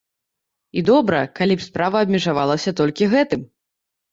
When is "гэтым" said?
3.13-3.41